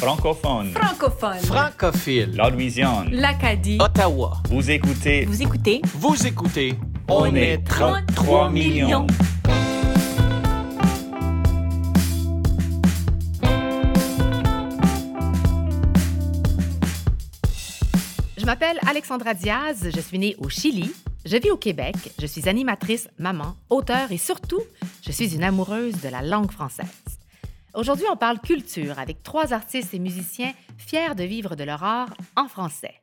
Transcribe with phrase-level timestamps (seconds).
[0.00, 0.70] Francophone.
[0.72, 1.38] Francophone.
[1.40, 2.30] Francophile.
[2.34, 3.10] La Louisiane.
[3.10, 3.76] L'Acadie.
[3.78, 4.38] Ottawa.
[4.48, 5.26] Vous écoutez.
[5.26, 6.74] Vous écoutez Vous écoutez.
[7.06, 9.06] On est 33 millions.
[18.38, 20.90] Je m'appelle Alexandra Diaz, je suis née au Chili,
[21.26, 24.62] je vis au Québec, je suis animatrice, maman, auteure et surtout,
[25.06, 27.09] je suis une amoureuse de la langue française.
[27.74, 32.12] Aujourd'hui, on parle culture avec trois artistes et musiciens fiers de vivre de leur art
[32.36, 32.94] en français.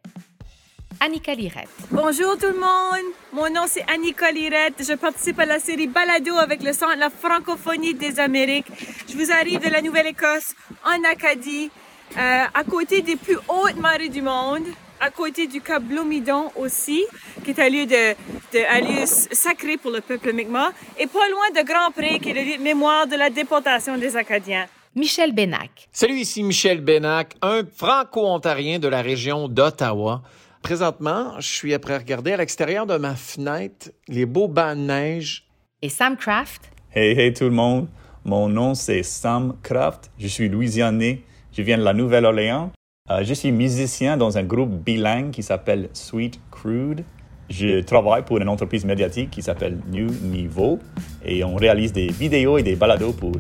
[1.00, 5.60] Annika Lirette, Bonjour tout le monde, mon nom c'est Annika Lirette, je participe à la
[5.60, 8.66] série Balado avec le Centre de la francophonie des Amériques.
[9.08, 11.70] Je vous arrive de la Nouvelle-Écosse, en Acadie,
[12.18, 14.66] euh, à côté des plus hautes marées du monde,
[15.00, 17.04] à côté du Cap Blomidon aussi,
[17.44, 18.14] qui est un lieu, de,
[18.54, 22.30] de- un lieu sacré pour le peuple Mi'kmaq, et pas loin de Grand Pré, qui
[22.30, 24.66] est le lieu de mémoire de la déportation des Acadiens.
[24.96, 30.24] Michel Bénac, Salut, ici Michel Bénac, un franco-ontarien de la région d'Ottawa.
[30.64, 35.46] Présentement, je suis après regarder à l'extérieur de ma fenêtre les beaux bancs de neige.
[35.82, 37.88] et Sam Craft, Hey, hey tout le monde.
[38.26, 40.10] Mon nom c'est Sam Kraft.
[40.18, 41.22] Je suis louisianais.
[41.54, 42.72] Je viens de la Nouvelle-Orléans.
[43.10, 47.04] Euh, je suis musicien dans un groupe bilingue qui s'appelle Sweet Crude.
[47.50, 50.80] Je travaille pour une entreprise médiatique qui s'appelle New Niveau
[51.24, 53.32] et on réalise des vidéos et des balados pour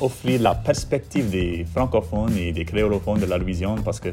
[0.00, 4.12] offrir la perspective des francophones et des créolophones de la Louisiane parce que euh,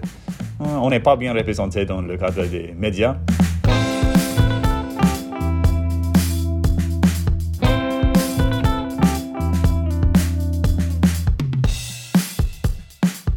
[0.59, 3.15] on n'est pas bien représenté dans le cadre des médias.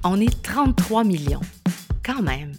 [0.09, 1.41] on est 33 millions.
[2.07, 2.53] Quand même.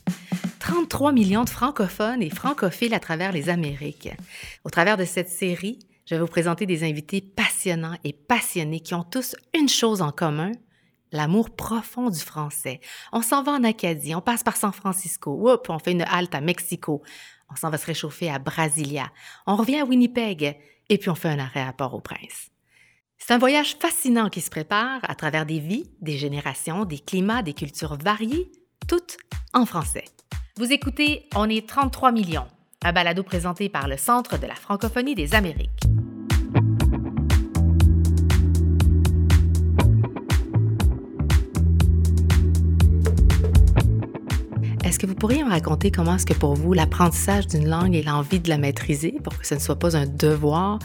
[0.60, 4.10] 33 millions de francophones et francophiles à travers les Amériques.
[4.66, 8.94] Au travers de cette série, je vais vous présenter des invités passionnants et passionnés qui
[8.94, 10.52] ont tous une chose en commun,
[11.14, 12.82] l'amour profond du français.
[13.14, 16.42] On s'en va en Acadie, on passe par San Francisco, on fait une halte à
[16.42, 17.02] Mexico,
[17.50, 19.10] on s'en va se réchauffer à Brasilia,
[19.46, 20.58] on revient à Winnipeg
[20.90, 22.50] et puis on fait un arrêt à Port-au-Prince.
[23.18, 27.44] C'est un voyage fascinant qui se prépare à travers des vies, des générations, des climats,
[27.44, 28.52] des cultures variées,
[28.88, 29.18] toutes
[29.54, 30.06] en français.
[30.58, 32.48] Vous écoutez On est 33 millions,
[32.84, 35.70] un balado présenté par le Centre de la francophonie des Amériques.
[44.84, 48.04] Est-ce que vous pourriez me raconter comment est-ce que pour vous l'apprentissage d'une langue et
[48.04, 50.80] l'envie de la maîtriser pour que ce ne soit pas un devoir,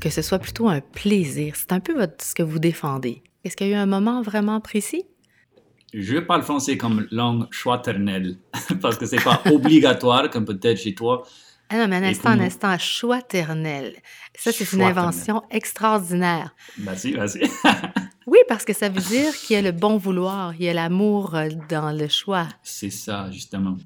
[0.00, 1.54] que ce soit plutôt un plaisir?
[1.56, 3.22] C'est un peu ce que vous défendez.
[3.44, 5.04] Est-ce qu'il y a eu un moment vraiment précis?
[5.98, 8.36] Je parle français comme langue choix-ternelle
[8.82, 11.26] parce que c'est pas obligatoire comme peut-être chez toi.
[11.70, 13.94] Ah non, mais un instant, un instant, choix ternel.
[14.34, 16.54] Ça, c'est une invention extraordinaire.
[16.78, 17.40] Merci, merci.
[18.26, 20.74] Oui, parce que ça veut dire qu'il y a le bon vouloir, il y a
[20.74, 22.48] l'amour euh, dans le choix.
[22.60, 23.76] c'est ça, justement.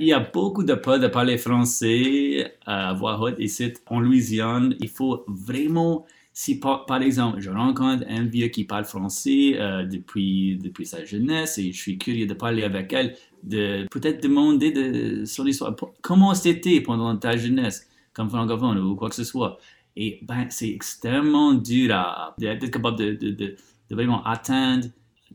[0.00, 4.74] Il y a beaucoup de peur de parler français à voix haute ici en Louisiane.
[4.80, 6.04] Il faut vraiment,
[6.38, 11.56] si par, exemple, je rencontre un vieux qui parle français euh, depuis, depuis sa jeunesse
[11.56, 15.74] et je suis curieux de parler avec elle, de peut-être demander de son histoire.
[16.02, 19.56] Comment c'était pendant ta jeunesse comme francophone ou quoi que ce soit?
[19.96, 21.96] Et ben, c'est extrêmement dur
[22.36, 23.56] d'être capable de,
[23.90, 24.88] vraiment atteindre,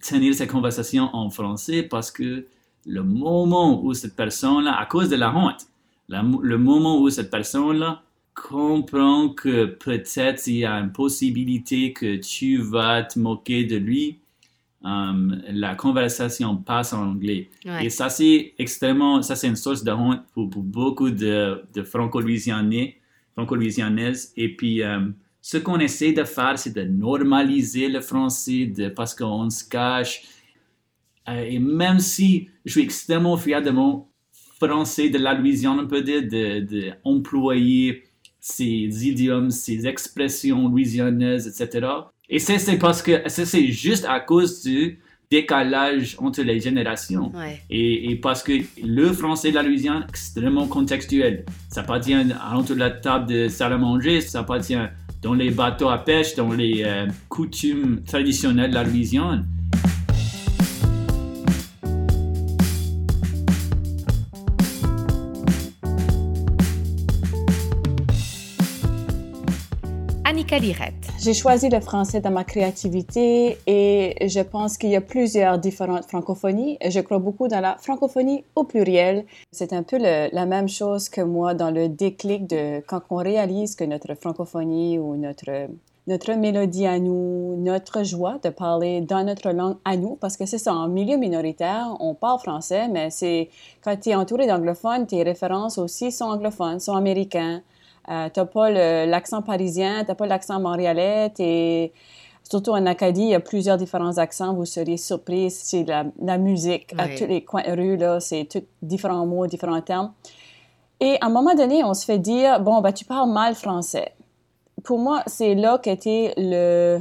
[0.08, 2.46] tenir cette conversation en français parce que
[2.86, 5.66] le moment où cette personne-là, à cause de la honte,
[6.10, 12.58] le moment où cette personne-là comprend que peut-être il y a une possibilité que tu
[12.58, 14.20] vas te moquer de lui,
[14.84, 17.50] euh, la conversation passe en anglais.
[17.66, 17.86] Ouais.
[17.86, 21.84] Et ça, c'est extrêmement, ça, c'est une source de honte pour, pour beaucoup de, de
[21.84, 22.98] franco-louisianais,
[23.34, 24.34] franco-louisianaises.
[24.38, 25.02] Et puis, euh,
[25.42, 30.24] ce qu'on essaie de faire, c'est de normaliser le français de, parce qu'on se cache.
[31.30, 34.08] Euh, et même si je suis extrêmement fier de mon
[34.60, 38.04] français de la Louisiane, on peut dire, de, de employer
[38.42, 41.88] ces idiomes, ces expressions louisianaises, etc.
[42.28, 47.32] Et ça, c'est parce que ça, c'est juste à cause du décalage entre les générations.
[47.34, 47.62] Ouais.
[47.70, 48.54] Et, et parce que
[48.84, 51.46] le français de la Louisiane est extrêmement contextuel.
[51.70, 54.76] Ça appartient à l'entour de la table de salle à manger, ça appartient
[55.22, 59.46] dans les bateaux à pêche, dans les euh, coutumes traditionnelles de la Louisiane.
[71.20, 76.06] J'ai choisi le français dans ma créativité et je pense qu'il y a plusieurs différentes
[76.06, 76.78] francophonies.
[76.88, 79.26] Je crois beaucoup dans la francophonie au pluriel.
[79.52, 83.76] C'est un peu la même chose que moi dans le déclic de quand on réalise
[83.76, 85.68] que notre francophonie ou notre
[86.08, 90.48] notre mélodie à nous, notre joie de parler dans notre langue à nous, parce que
[90.48, 93.50] c'est ça, en milieu minoritaire, on parle français, mais c'est
[93.84, 97.62] quand tu es entouré d'anglophones, tes références aussi sont anglophones, sont américains.
[98.10, 98.70] Euh, tu n'as pas
[99.06, 101.92] l'accent parisien, tu n'as pas l'accent montréalais, es,
[102.50, 106.38] surtout en Acadie, il y a plusieurs différents accents, vous seriez surpris, c'est la, la,
[106.38, 108.48] musique à tous les coins de rue, là, c'est
[108.82, 110.12] différents mots, différents termes.
[111.00, 114.14] Et à un moment donné, on se fait dire, bon, ben, tu parles mal français
[114.84, 117.00] pour moi, c'est là qu'était le.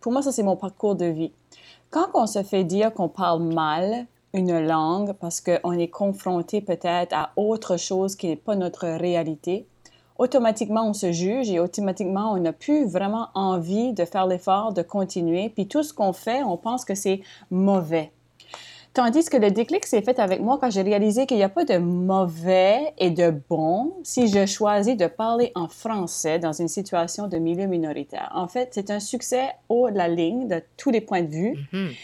[0.00, 1.32] Pour moi, ça, c'est mon parcours de vie.
[1.90, 7.12] Quand on se fait dire qu'on parle mal une langue parce qu'on est confronté peut-être
[7.12, 9.66] à autre chose qui n'est pas notre réalité,
[10.22, 14.82] automatiquement, on se juge et automatiquement, on n'a plus vraiment envie de faire l'effort de
[14.82, 15.48] continuer.
[15.48, 18.12] Puis tout ce qu'on fait, on pense que c'est mauvais.
[18.94, 21.64] Tandis que le déclic s'est fait avec moi quand j'ai réalisé qu'il n'y a pas
[21.64, 27.26] de mauvais et de bon si je choisis de parler en français dans une situation
[27.26, 28.30] de milieu minoritaire.
[28.34, 31.56] En fait, c'est un succès haut de la ligne de tous les points de vue.
[31.72, 31.96] Mm-hmm.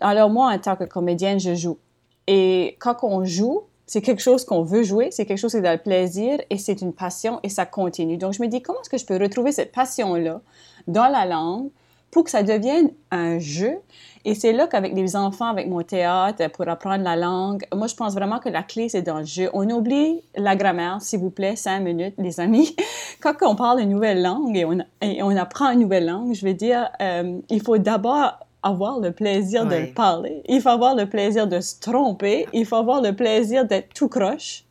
[0.00, 1.78] Alors moi, en tant que comédienne, je joue.
[2.26, 5.62] Et quand on joue, c'est quelque chose qu'on veut jouer, c'est quelque chose qui est
[5.62, 8.18] dans le plaisir et c'est une passion et ça continue.
[8.18, 10.42] Donc je me dis, comment est-ce que je peux retrouver cette passion-là
[10.86, 11.70] dans la langue
[12.10, 13.78] pour que ça devienne un jeu?
[14.26, 17.94] Et c'est là qu'avec les enfants, avec mon théâtre, pour apprendre la langue, moi, je
[17.94, 19.48] pense vraiment que la clé, c'est dans le jeu.
[19.54, 22.76] On oublie la grammaire, s'il vous plaît, cinq minutes, les amis.
[23.20, 24.54] Quand on parle une nouvelle langue
[25.00, 29.12] et on, apprend une nouvelle langue, je veux dire, euh, il faut d'abord avoir le
[29.12, 30.42] plaisir de parler.
[30.48, 32.46] Il faut avoir le plaisir de se tromper.
[32.52, 34.64] Il faut avoir le plaisir d'être tout croche.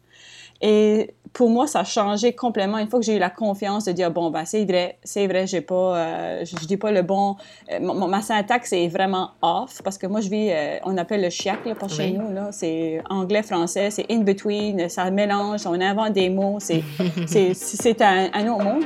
[0.61, 2.79] Et pour moi, ça a changé complètement.
[2.79, 5.45] Une fois que j'ai eu la confiance de dire, bon, ben, c'est vrai, c'est vrai,
[5.45, 7.35] j'ai pas, euh, je, dis pas le bon,
[7.71, 11.29] euh, ma syntaxe est vraiment off parce que moi, je vis, euh, on appelle le
[11.29, 12.49] chiac, là, pas chez nous, là.
[12.51, 16.83] C'est anglais, français, c'est in between, ça mélange, on invente des mots, c'est,
[17.53, 18.83] c'est, un, un autre monde.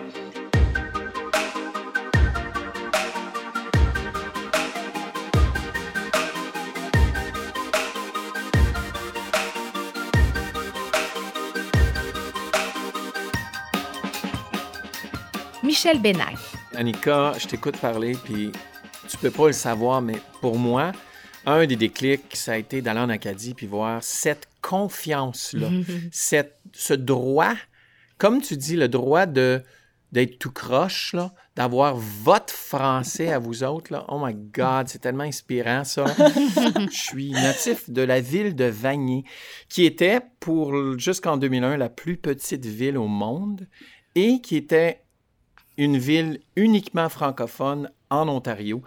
[15.84, 16.38] Michel Bénac.
[16.76, 18.52] Annika, je t'écoute parler, puis
[19.10, 20.92] tu peux pas le savoir, mais pour moi,
[21.48, 25.70] un des déclics, ça a été d'aller en Acadie puis voir cette confiance-là,
[26.12, 27.56] cette, ce droit,
[28.20, 29.64] comme tu dis, le droit de
[30.12, 33.92] d'être tout croche, là, d'avoir votre français à vous autres.
[33.92, 34.06] Là.
[34.08, 36.06] Oh my God, c'est tellement inspirant, ça.
[36.92, 39.24] Je suis natif de la ville de Vanier,
[39.68, 43.68] qui était, pour jusqu'en 2001, la plus petite ville au monde
[44.14, 45.01] et qui était
[45.82, 48.84] une ville uniquement francophone en Ontario.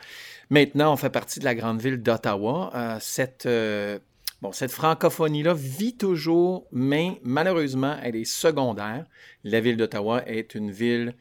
[0.48, 2.70] Maintenant, on fait partie de la grande ville d'Ottawa.
[2.72, 3.98] Euh, cette, euh,
[4.40, 9.06] bon, cette francophonie-là vit toujours, mais malheureusement, elle est secondaire.
[9.42, 11.16] La ville d'Ottawa est une ville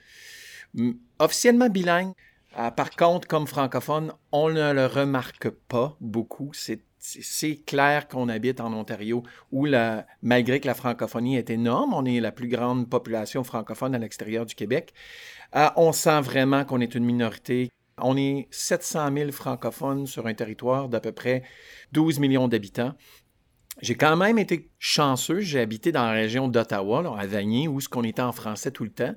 [0.75, 2.13] mm, officiellement bilingue.
[2.59, 6.51] Euh, par contre, comme francophone, on ne le remarque pas beaucoup.
[6.53, 11.93] C'est c'est clair qu'on habite en Ontario où, la, malgré que la francophonie est énorme,
[11.93, 14.93] on est la plus grande population francophone à l'extérieur du Québec,
[15.57, 17.69] euh, on sent vraiment qu'on est une minorité.
[17.97, 21.43] On est 700 000 francophones sur un territoire d'à peu près
[21.91, 22.93] 12 millions d'habitants.
[23.81, 25.41] J'ai quand même été chanceux.
[25.41, 28.85] J'ai habité dans la région d'Ottawa, à Vanier, où ce qu'on était en français tout
[28.85, 29.13] le temps.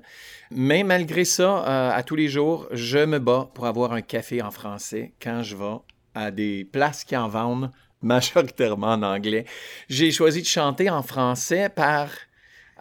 [0.51, 4.41] Mais malgré ça, euh, à tous les jours, je me bats pour avoir un café
[4.41, 5.77] en français quand je vais
[6.17, 7.71] à des places qui en vendent
[8.01, 9.45] majoritairement en anglais.
[9.87, 12.09] J'ai choisi de chanter en français par...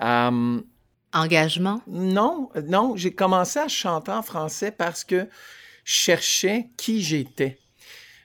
[0.02, 0.60] Euh,
[1.12, 1.80] Engagement?
[1.86, 5.28] Non, non, j'ai commencé à chanter en français parce que
[5.84, 7.58] je cherchais qui j'étais.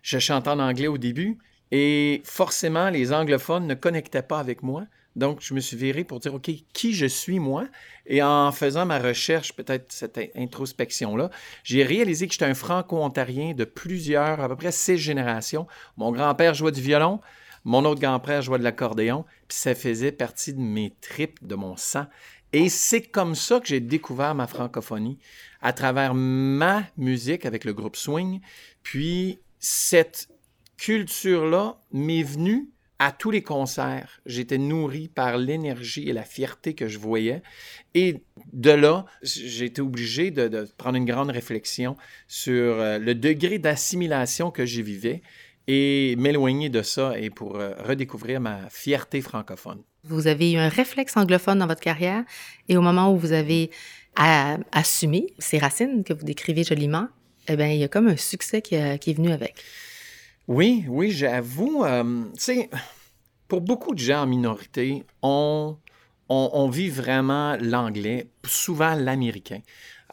[0.01, 1.37] Je chantais en anglais au début
[1.71, 4.85] et forcément, les anglophones ne connectaient pas avec moi.
[5.15, 7.65] Donc, je me suis viré pour dire, OK, qui je suis moi?
[8.05, 11.29] Et en faisant ma recherche, peut-être cette introspection-là,
[11.63, 15.67] j'ai réalisé que j'étais un franco-ontarien de plusieurs, à peu près six générations.
[15.97, 17.19] Mon grand-père jouait du violon,
[17.65, 21.75] mon autre grand-père jouait de l'accordéon, puis ça faisait partie de mes tripes, de mon
[21.75, 22.05] sang.
[22.53, 25.19] Et c'est comme ça que j'ai découvert ma francophonie,
[25.61, 28.41] à travers ma musique avec le groupe Swing.
[28.83, 30.27] Puis cette
[30.77, 32.69] culture-là m'est venue
[33.01, 37.41] à tous les concerts, j'étais nourri par l'énergie et la fierté que je voyais.
[37.95, 38.21] Et
[38.53, 44.51] de là, j'ai été obligé de, prendre une grande réflexion sur euh, le degré d'assimilation
[44.51, 45.23] que j'y vivais
[45.65, 49.81] et m'éloigner de ça et pour euh, redécouvrir ma fierté francophone.
[50.03, 52.23] Vous avez eu un réflexe anglophone dans votre carrière
[52.69, 53.71] et au moment où vous avez
[54.71, 57.07] assumé ces racines que vous décrivez joliment,
[57.47, 59.55] eh bien, il y a comme un succès qui est venu avec.
[60.47, 61.83] Oui, oui, j'avoue.
[61.83, 62.69] Euh, tu sais,
[63.47, 65.77] pour beaucoup de gens en minorité, on,
[66.29, 69.59] on, vit vraiment l'anglais, souvent l'américain.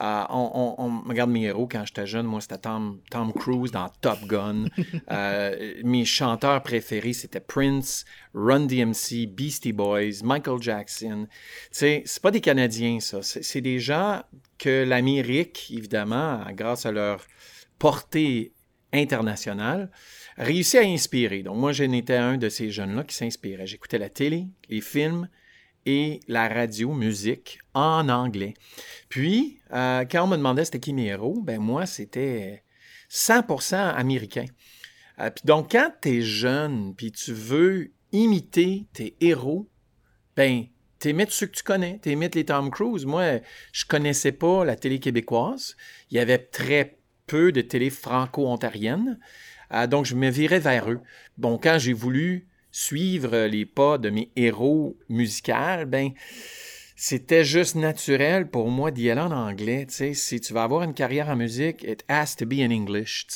[0.00, 2.26] Euh, on, on, regarde mes héros quand j'étais jeune.
[2.26, 4.66] Moi, c'était Tom, Tom Cruise dans Top Gun.
[5.10, 8.04] Euh, mes chanteurs préférés, c'était Prince,
[8.34, 11.26] Run DMC, Beastie Boys, Michael Jackson.
[11.28, 13.22] Tu sais, c'est pas des Canadiens, ça.
[13.22, 14.22] C'est des gens
[14.58, 17.26] que l'Amérique, évidemment, grâce à leur
[17.78, 18.52] portée
[18.92, 19.90] internationale,
[20.38, 21.42] réussit à inspirer.
[21.42, 23.66] Donc, moi, j'en étais un de ces jeunes-là qui s'inspirait.
[23.66, 25.28] J'écoutais la télé, les films
[25.84, 28.54] et la radio, musique en anglais.
[29.08, 32.62] Puis, euh, quand on me demandait c'était qui mes héros, ben moi, c'était
[33.10, 34.46] 100% américain.
[35.18, 39.68] Euh, puis donc, quand tu jeune, puis tu veux imiter tes héros,
[40.36, 40.66] ben,
[40.98, 41.98] t'imites ceux que tu connais.
[41.98, 43.04] T'imites les Tom Cruise.
[43.04, 43.40] Moi,
[43.72, 45.76] je connaissais pas la télé québécoise.
[46.10, 49.18] Il y avait très peu de télé franco-ontarienne.
[49.72, 51.00] Euh, donc, je me virais vers eux.
[51.36, 56.10] Bon, quand j'ai voulu suivre les pas de mes héros musicaux, ben,
[56.96, 59.86] c'était juste naturel pour moi d'y aller en anglais.
[59.88, 63.26] Si tu vas avoir une carrière en musique, it has to be in English.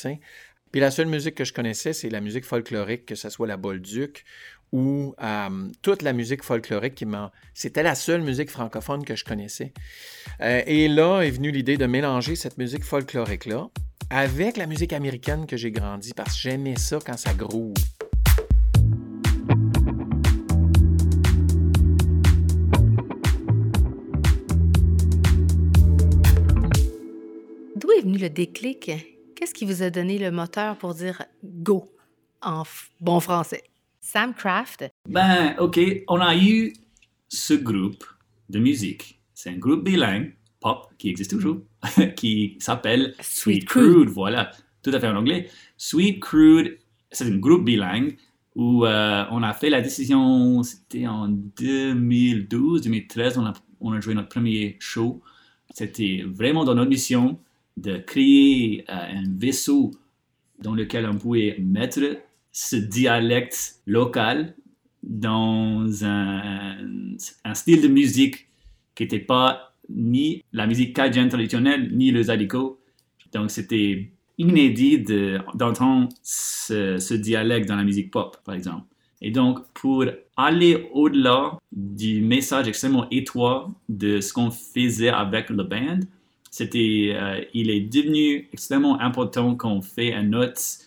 [0.71, 3.57] Puis la seule musique que je connaissais, c'est la musique folklorique, que ce soit la
[3.57, 4.25] Bolduc
[4.73, 7.31] ou euh, toute la musique folklorique qui m'a.
[7.53, 9.71] C'était la seule musique francophone que je connaissais.
[10.41, 13.69] Euh, et là est venue l'idée de mélanger cette musique folklorique-là
[14.15, 17.73] avec la musique américaine que j'ai grandi parce que j'aimais ça quand ça groove.
[27.75, 28.91] D'où est venu le déclic?
[29.35, 31.91] Qu'est-ce qui vous a donné le moteur pour dire go
[32.43, 32.61] en
[33.01, 33.63] bon français?
[33.99, 34.91] Sam Craft.
[35.09, 36.73] Ben, OK, on a eu
[37.29, 38.05] ce groupe
[38.49, 39.19] de musique.
[39.33, 41.61] C'est un groupe bilingue, pop, qui existe toujours,
[42.15, 44.09] qui s'appelle Sweet, Crude.
[44.09, 45.49] Voilà, tout à fait en anglais.
[45.77, 46.77] Sweet Crude,
[47.11, 48.17] c'est un groupe bilingue
[48.55, 53.99] où euh, on a fait la décision, c'était en 2012, 2013, on a, on a
[53.99, 55.21] joué notre premier show.
[55.73, 57.39] C'était vraiment dans notre mission
[57.77, 59.91] de créer euh, un vaisseau
[60.59, 61.99] dans lequel on pouvait mettre
[62.51, 64.55] ce dialecte local
[65.01, 66.77] dans un,
[67.43, 68.47] un style de musique
[68.93, 72.79] qui n'était pas ni la musique cajun traditionnelle, ni le zydeco.
[73.33, 75.03] Donc, c'était inédit
[75.53, 78.85] d'entendre ce, dialecte dans la musique pop, par exemple.
[79.21, 85.63] Et donc, pour aller au-delà du message extrêmement étroit de ce qu'on faisait avec le
[85.63, 85.99] band,
[86.51, 90.83] c'était, euh, il est devenu extrêmement important qu'on fait un note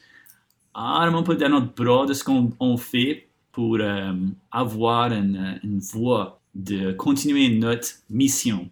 [0.79, 4.12] ah, on peut dans notre bras de ce qu'on fait pour euh,
[4.50, 8.69] avoir une, voie de continuer notre mission.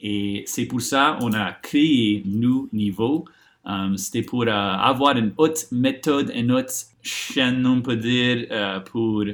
[0.00, 3.24] Et c'est pour ça qu'on a créé nous niveau.
[3.66, 6.72] Euh, c'était pour euh, avoir une autre méthode, une autre
[7.02, 8.46] chaîne, on peut dire,
[8.86, 9.24] pour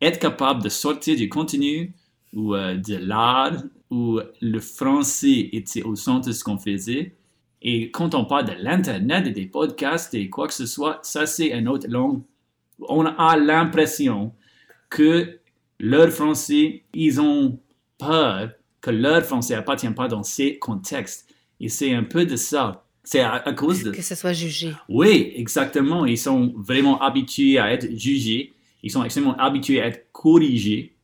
[0.00, 1.92] être capable de sortir du contenu
[2.32, 7.12] ou de l'art où le français était au centre de ce qu'on faisait
[7.62, 11.26] et quand on parle de l'Internet et des podcasts et quoi que ce soit, ça
[11.26, 12.22] c'est une autre langue.
[12.80, 14.32] On a l'impression
[14.88, 15.38] que
[15.78, 17.58] leur français, ils ont
[17.98, 18.50] peur
[18.80, 21.28] que leur français appartient pas dans ces contextes.
[21.60, 22.84] Et c'est un peu de ça.
[23.02, 23.90] C'est à, cause de...
[23.90, 24.72] Que ce soit jugé.
[24.88, 26.06] Oui, exactement.
[26.06, 28.52] Ils sont vraiment habitués à être jugés.
[28.82, 30.94] Ils sont extrêmement habitués à être corrigés.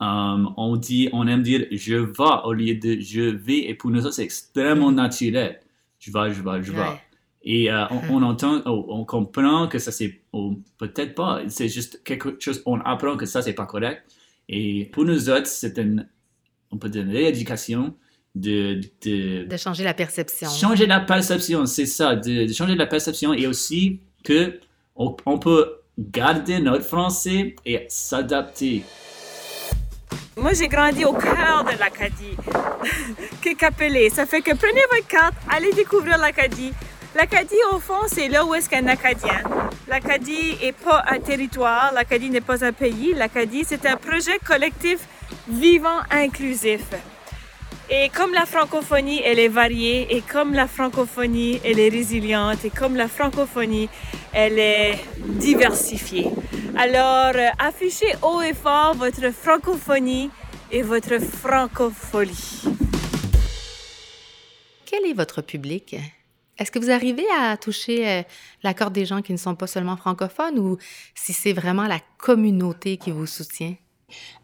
[0.00, 3.68] Um, on dit, on aime dire je vais au lieu de je vais.
[3.68, 5.60] Et pour nous, c'est extrêmement naturel
[6.00, 7.00] je vais, je vais, je vais.
[7.42, 12.02] Et euh, on, entend, oh, on, comprend que ça c'est, oh, peut-être pas, c'est juste
[12.04, 14.02] quelque chose, on apprend que ça c'est pas correct.
[14.48, 16.06] Et pour nous autres, c'est une,
[16.70, 17.94] on peut dire une rééducation
[18.34, 20.48] de, de, de changer la perception.
[20.48, 24.60] Changer la perception, c'est ça, de, changer la perception et aussi que
[24.94, 28.84] on, on peut garder notre français et s'adapter.
[30.36, 32.36] Moi, j'ai grandi au cœur de l'Acadie,
[33.58, 34.08] Capelé.
[34.10, 36.72] Ça fait que prenez votre carte, allez découvrir l'Acadie.
[37.16, 39.42] L'Acadie, au fond, c'est là où est-ce qu'un Acadien.
[39.88, 43.12] L'Acadie n'est pas un territoire, l'Acadie n'est pas un pays.
[43.14, 45.00] L'Acadie, c'est un projet collectif
[45.48, 46.82] vivant, inclusif.
[47.92, 52.70] Et comme la francophonie, elle est variée, et comme la francophonie, elle est résiliente, et
[52.70, 53.88] comme la francophonie,
[54.32, 56.30] elle est diversifiée.
[56.76, 60.30] Alors, euh, affichez haut et fort votre francophonie
[60.70, 62.62] et votre francophonie.
[64.86, 65.96] Quel est votre public?
[66.58, 68.22] Est-ce que vous arrivez à toucher euh,
[68.62, 70.78] la corde des gens qui ne sont pas seulement francophones ou
[71.14, 73.74] si c'est vraiment la communauté qui vous soutient?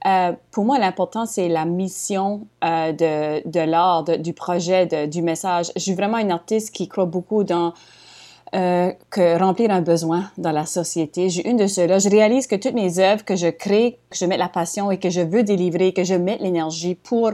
[0.06, 5.73] Euh, pour moi, l'important, c'est la mission euh, de, de l'art, du projet, du message.
[5.76, 7.73] Je suis vraiment une artiste qui croit beaucoup dans
[8.57, 11.29] euh, que remplir un besoin dans la société.
[11.29, 11.99] J'ai une de ceux-là.
[11.99, 14.99] Je réalise que toutes mes œuvres que je crée, que je mets la passion et
[14.99, 17.33] que je veux délivrer, que je mets l'énergie pour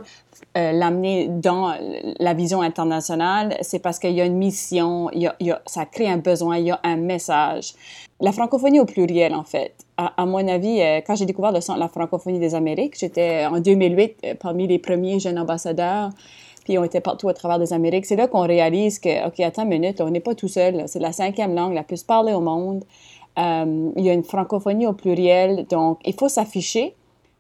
[0.57, 1.75] euh, l'amener dans
[2.19, 6.09] la vision internationale, c'est parce qu'il y a une mission, il y a, ça crée
[6.09, 7.75] un besoin, il y a un message.
[8.21, 9.75] La francophonie au pluriel, en fait.
[9.97, 12.99] À, à mon avis, euh, quand j'ai découvert le centre de la francophonie des Amériques,
[12.99, 16.11] j'étais en 2008 euh, parmi les premiers jeunes ambassadeurs
[16.65, 18.07] puis on était partout à travers des Amériques.
[18.07, 20.85] C'est là qu'on réalise que, OK, attends une minute, on n'est pas tout seul.
[20.87, 22.85] C'est la cinquième langue la plus parlée au monde.
[23.39, 26.95] Euh, il y a une francophonie au pluriel, donc il faut s'afficher,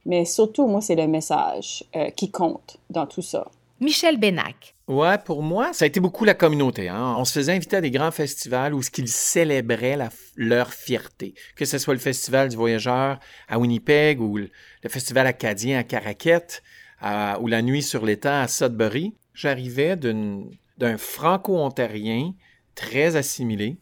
[0.06, 3.46] mais surtout, moi, c'est le message euh, qui compte dans tout ça.
[3.80, 4.74] Michel Bénac.
[4.86, 6.88] Ouais, pour moi, ça a été beaucoup la communauté.
[6.88, 7.16] Hein?
[7.18, 11.34] On se faisait inviter à des grands festivals où ce qu'ils célébraient la, leur fierté.
[11.56, 14.50] Que ce soit le Festival du Voyageur à Winnipeg ou le,
[14.82, 16.62] le Festival acadien à Caraquette
[17.40, 22.34] ou la nuit sur l'étang à Sudbury, j'arrivais d'un franco-ontarien
[22.74, 23.76] très assimilé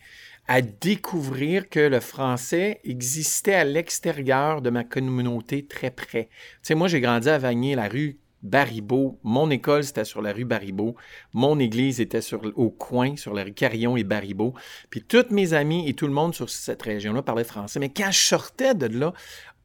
[0.49, 6.25] à découvrir que le français existait à l'extérieur de ma communauté très près.
[6.25, 9.19] Tu sais, moi, j'ai grandi à Vanier, la rue Baribeau.
[9.23, 10.97] Mon école, c'était sur la rue Baribeau.
[11.35, 12.21] Mon église était
[12.57, 14.55] au coin, sur la rue Carillon et Baribeau.
[14.89, 17.79] Puis toutes mes amis et tout le monde sur cette région-là parlaient français.
[17.79, 19.13] Mais quand je sortais de là,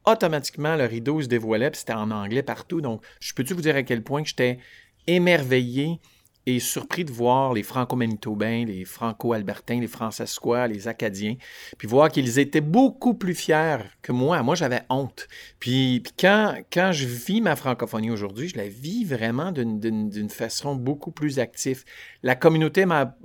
[0.06, 2.80] automatiquement, le rideau se dévoilait, puis c'était en anglais partout.
[2.80, 4.58] Donc, je peux-tu vous dire à quel point j'étais
[5.06, 6.00] émerveillé
[6.48, 11.34] et surpris de voir les franco-manitobains, les franco-albertains, les francescois, les acadiens,
[11.76, 14.40] puis voir qu'ils étaient beaucoup plus fiers que moi.
[14.44, 15.26] Moi, j'avais honte.
[15.58, 20.76] Puis, puis, quand, quand je vis ma francophonie aujourd'hui, je la vis vraiment d'une façon
[20.76, 21.84] beaucoup plus active.
[22.22, 23.16] La communauté m'a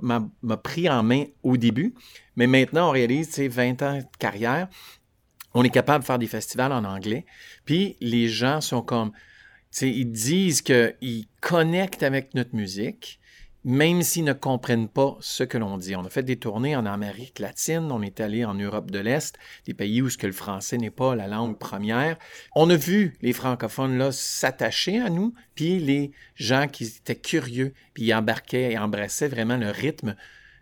[0.64, 1.94] pris en main au début,
[2.34, 4.68] mais maintenant, on réalise, tu sais, 20 ans de carrière,
[5.54, 7.26] on est capable de faire des festivals en anglais.
[7.64, 9.12] Puis les gens sont comme,
[9.80, 13.20] ils disent qu'ils connectent avec notre musique,
[13.64, 15.94] même s'ils ne comprennent pas ce que l'on dit.
[15.94, 19.38] On a fait des tournées en Amérique latine, on est allé en Europe de l'Est,
[19.66, 22.18] des pays où ce que le français n'est pas la langue première.
[22.56, 27.72] On a vu les francophones là s'attacher à nous, puis les gens qui étaient curieux,
[27.94, 30.16] puis ils embarquaient et embrassaient vraiment le rythme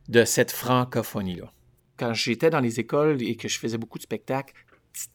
[0.09, 1.53] de cette francophonie là.
[1.97, 4.55] Quand j'étais dans les écoles et que je faisais beaucoup de spectacles,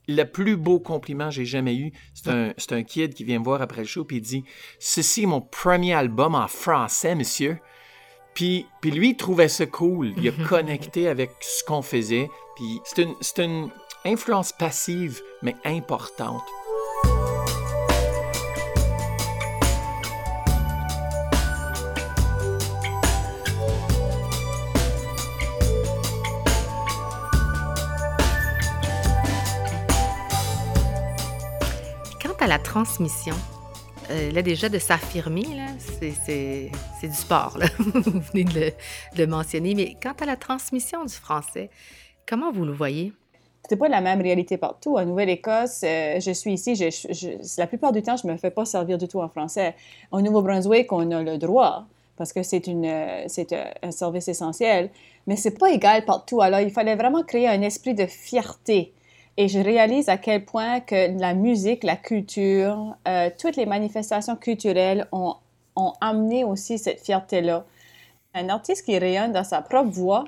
[0.08, 3.44] le plus beau compliment que j'ai jamais eu, c'est un, un, kid qui vient me
[3.44, 4.44] voir après le show et il dit
[4.80, 7.60] Ceci est mon premier album en français, monsieur.
[8.34, 10.14] Puis, puis lui, il trouvait ça cool.
[10.18, 12.30] Il a connecté avec ce qu'on faisait.
[12.56, 13.70] Puis c'est une, une
[14.06, 16.44] influence passive, mais importante.
[32.56, 33.36] La transmission,
[34.12, 35.44] euh, là déjà de s'affirmer,
[36.00, 36.72] c'est
[37.04, 38.72] du sport, vous venez de
[39.18, 41.70] le, mentionner, mais quant à la transmission du français,
[42.26, 43.12] comment vous le voyez?
[43.68, 44.96] C'est pas la même réalité partout.
[44.98, 46.82] En Nouvelle-Écosse, euh, je suis ici,
[47.58, 49.76] la plupart du temps, je me fais pas servir du tout en français.
[50.14, 54.92] Au Nouveau-Brunswick, on a le droit, parce que c'est un service essentiel,
[55.28, 56.42] mais c'est pas égal partout.
[56.42, 58.94] Alors, il fallait vraiment créer un esprit de fierté
[59.38, 64.36] et je réalise à quel point que la musique, la culture, euh, toutes les manifestations
[64.36, 65.36] culturelles ont,
[65.76, 67.66] ont amené aussi cette fierté-là.
[68.34, 70.26] Un artiste qui rayonne dans sa propre voix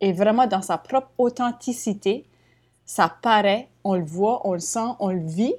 [0.00, 2.24] et vraiment dans sa propre authenticité,
[2.84, 5.54] ça paraît, on le voit, on le sent, on le vit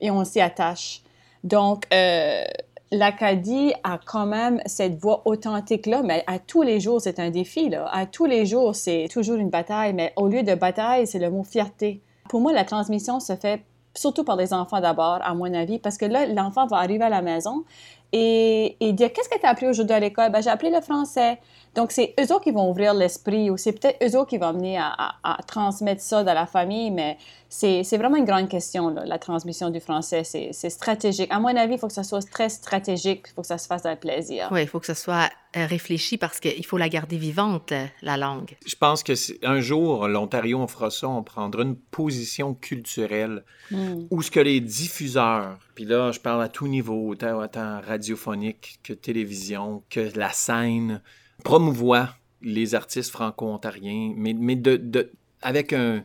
[0.00, 1.02] et on s'y attache.
[1.44, 2.44] Donc, euh,
[2.90, 7.70] l'Acadie a quand même cette voix authentique-là, mais à tous les jours, c'est un défi.
[7.70, 7.88] Là.
[7.92, 11.30] À tous les jours, c'est toujours une bataille, mais au lieu de bataille, c'est le
[11.30, 12.02] mot fierté.
[12.32, 13.62] Pour moi, la transmission se fait
[13.94, 17.10] surtout par les enfants d'abord, à mon avis, parce que là, l'enfant va arriver à
[17.10, 17.62] la maison
[18.10, 20.32] et, dire Qu'est-ce que tu as appris aujourd'hui à l'école?
[20.32, 21.38] Ben, J'ai appris le français.
[21.74, 24.52] Donc, c'est eux autres qui vont ouvrir l'esprit ou c'est peut-être eux autres qui vont
[24.52, 27.16] venir à, à, à, transmettre ça dans la famille, mais
[27.48, 30.22] c'est vraiment une grande question, là, la transmission du français.
[30.24, 31.28] C'est stratégique.
[31.30, 33.66] À mon avis, il faut que ça soit très stratégique, il faut que ça se
[33.66, 34.48] fasse avec plaisir.
[34.50, 38.16] Oui, il faut que ça soit euh, réfléchi parce qu'il faut la garder vivante, la
[38.16, 38.56] langue.
[38.66, 39.12] Je pense que
[39.46, 44.06] un jour, l'Ontario, on fera ça, on prendra une position culturelle mm.
[44.10, 48.80] où ce que les diffuseurs, puis là, je parle à tout niveau, autant, autant radiophonique
[48.82, 51.02] que télévision, que la scène,
[51.42, 56.04] promouvoient les artistes franco-ontariens, mais, de, de, avec un,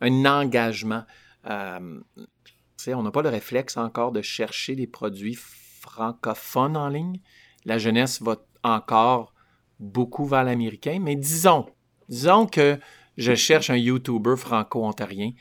[0.00, 1.04] engagement.
[1.48, 2.00] Euh,
[2.88, 7.20] on n'a pas le réflexe encore de chercher des produits francophones en ligne.
[7.64, 9.32] La jeunesse va encore
[9.80, 11.66] beaucoup vers l'américain, mais disons,
[12.08, 12.78] disons que
[13.16, 15.32] je cherche un YouTuber franco-ontarien.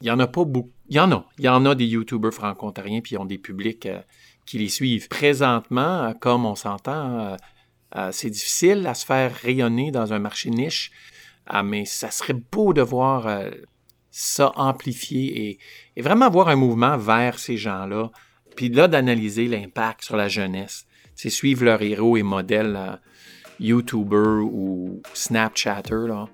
[0.00, 0.70] Il y en a pas beaucoup.
[0.88, 1.26] Il y en a.
[1.38, 4.00] Il y en a des YouTubers franco-ontariens, puis ont des publics euh,
[4.44, 5.08] qui les suivent.
[5.08, 7.36] Présentement, comme on s'entend, euh,
[8.12, 10.90] c'est difficile à se faire rayonner dans un marché niche
[11.46, 13.50] Ah, mais ça serait beau de voir euh,
[14.10, 15.58] ça amplifié
[15.96, 18.10] et, vraiment voir un mouvement vers ces gens-là.
[18.56, 20.86] Puis là, d'analyser l'impact sur la jeunesse.
[21.14, 22.96] C'est suivre leurs héros et modèles, euh,
[23.60, 26.08] YouTuber ou Snapchatter.
[26.08, 26.28] Là.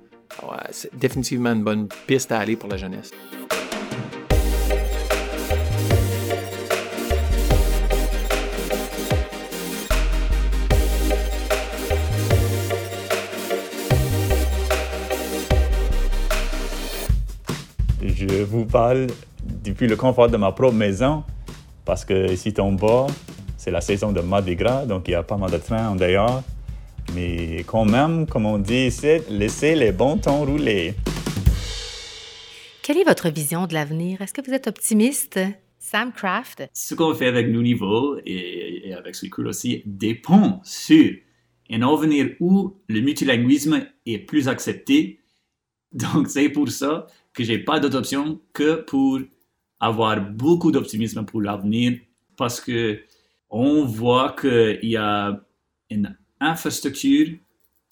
[0.71, 3.11] C'est définitivement une bonne piste à aller pour la jeunesse.
[18.31, 19.09] Je vous parle
[19.43, 21.25] depuis le confort de ma propre maison
[21.85, 23.09] parce que ici en bas,
[23.57, 25.97] c'est la saison de Mardi Gras, donc il y a pas mal de trains en
[25.97, 26.43] dehors.
[27.15, 30.95] Mais quand même, comme on dit ici, laissez les bons temps rouler.
[32.83, 34.23] Quelle est votre vision de l'avenir?
[34.23, 35.41] Est-ce que vous êtes optimiste?
[35.81, 36.69] Sam Craft.
[36.73, 41.13] Ce qu'on fait avec nos niveaux et, et avec Sweet aussi dépend sur
[41.69, 45.19] un avenir où le multilinguisme est plus accepté.
[45.93, 49.21] Donc, c'est pour ça que j'ai pas d'autre option que pour
[49.79, 51.99] avoir beaucoup d'optimisme pour l'avenir
[52.37, 53.01] parce que
[53.51, 55.41] on voit qu'il y a
[55.91, 57.29] une infrastructure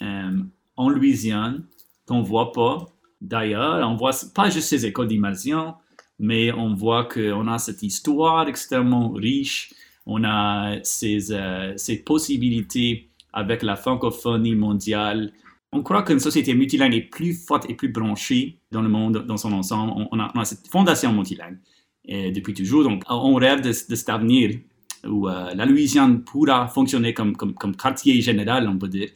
[0.02, 0.38] euh,
[0.76, 1.66] en Louisiane
[2.06, 2.86] qu'on voit pas.
[3.20, 5.74] D'ailleurs, on voit pas juste ces écoles d'immersion,
[6.18, 9.74] mais on voit qu'on a cette histoire extrêmement riche.
[10.06, 15.32] On a ces, euh, ces possibilités avec la francophonie mondiale.
[15.72, 19.36] On croit qu'une société multilingue est plus forte et plus branchée dans le monde dans
[19.36, 19.92] son ensemble.
[20.10, 21.58] On, a, cette fondation multilingue
[22.04, 22.84] et depuis toujours.
[22.84, 24.58] Donc, on rêve de, de cet avenir
[25.06, 29.10] où euh, la Louisiane pourra fonctionner comme, comme, comme, quartier général, on peut dire,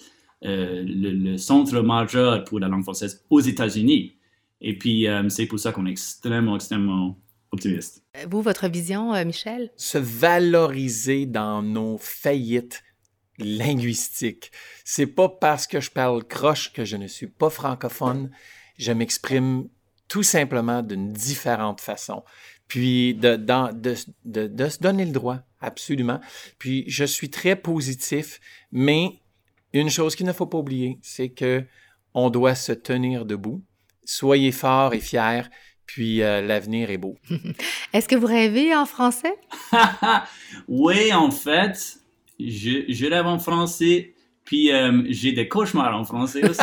[0.45, 4.17] euh, le, centre majeur pour la langue française aux États-Unis.
[4.61, 7.19] Et puis, euh, c'est pour ça qu'on est extrêmement, extrêmement
[7.51, 8.05] optimiste.
[8.31, 9.71] Vous, votre vision, Michel?
[9.77, 12.83] Se valoriser dans nos faillites
[13.39, 14.53] linguistiques.
[14.85, 18.31] C'est pas parce que je parle croche que je ne suis pas francophone.
[18.79, 19.69] Je m'exprime
[20.09, 22.23] tout simplement d'une différente façon.
[22.69, 26.21] Puis de, de, de, de, se donner le droit, absolument.
[26.59, 28.41] Puis je suis très positif,
[28.71, 29.21] mais
[29.73, 31.65] une chose qu'il ne faut pas oublier, c'est que
[32.15, 33.63] on doit se tenir debout.
[34.05, 35.45] Soyez forts et fiers,
[35.87, 37.17] puis euh, l'avenir est beau.
[37.93, 39.35] Est-ce que vous rêvez en français?
[40.69, 42.02] oui, en fait,
[42.49, 46.61] je, je rêve en français, puis euh, j'ai des cauchemars en français aussi.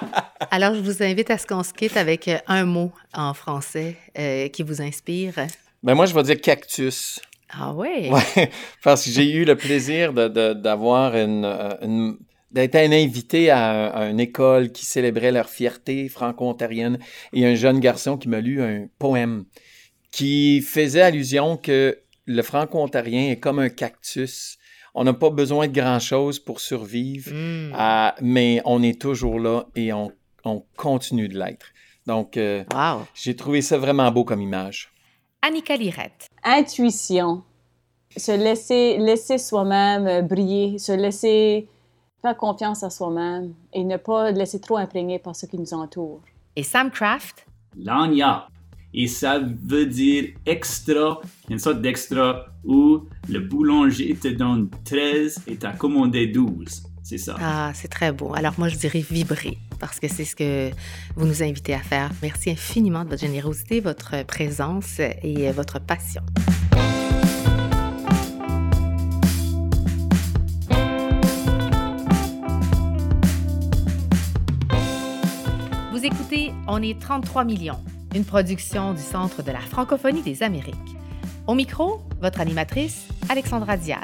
[0.50, 3.96] Alors, je vous invite à ce qu'on se quitte avec euh, un mot en français
[4.18, 5.34] euh, qui vous inspire.
[5.82, 7.20] Ben moi, je vais dire cactus.
[7.50, 8.10] Ah oui?
[8.10, 8.50] Ouais,
[8.82, 11.44] parce que j'ai eu le plaisir d'avoir une,
[11.82, 12.16] une
[12.50, 16.98] d'être un invité à, une école qui célébrait leur fierté franco-ontarienne
[17.32, 19.44] et un jeune garçon qui m'a lu un poème
[20.10, 24.58] qui faisait allusion que le franco-ontarien est comme un cactus
[24.94, 28.12] on n'a pas besoin de grand-chose pour survivre, hmm.
[28.20, 30.12] mais on est toujours là et on,
[30.76, 31.66] continue de l'être.
[32.06, 32.64] Donc, euh,
[33.14, 34.92] j'ai trouvé ça vraiment beau comme image.
[35.40, 36.28] Annika Lirette.
[36.42, 37.42] Intuition.
[38.16, 41.68] Se laisser, laisser soi-même euh, briller, se laisser
[42.20, 46.20] faire confiance à soi-même et ne pas laisser trop imprégner par ce qui nous entoure.
[46.56, 47.46] Et Sam Craft?
[47.76, 48.48] L'agna
[48.94, 55.56] et ça veut dire extra, une sorte d'extra où le boulanger te donne 13 et
[55.56, 56.82] t'as commandé 12.
[57.02, 57.36] C'est ça.
[57.40, 58.32] Ah, c'est très beau.
[58.34, 60.70] Alors moi, je dirais vibrer parce que c'est ce que
[61.16, 62.10] vous nous invitez à faire.
[62.22, 66.22] Merci infiniment de votre générosité, votre présence et votre passion.
[75.90, 77.78] Vous écoutez On est 33 millions
[78.14, 80.74] une production du Centre de la francophonie des Amériques.
[81.46, 83.98] Au micro, votre animatrice, Alexandra Diaz.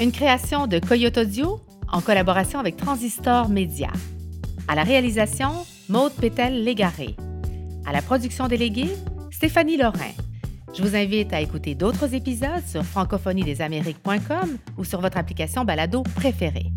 [0.00, 3.88] Une création de Coyote Audio en collaboration avec Transistor Média.
[4.68, 5.50] À la réalisation,
[5.88, 7.16] Maude Pétel-Légaré.
[7.86, 8.90] À la production déléguée,
[9.30, 10.12] Stéphanie Lorrain.
[10.76, 16.73] Je vous invite à écouter d'autres épisodes sur francophoniedésamériques.com ou sur votre application balado préférée.